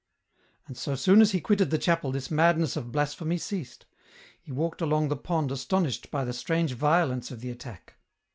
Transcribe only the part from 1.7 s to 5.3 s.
chapel this madness of blasphemy ceased; he walked along the